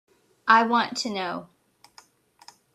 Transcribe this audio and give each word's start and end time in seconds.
I 0.47 0.63
want 0.63 0.97
to 0.97 1.11
know. 1.11 1.49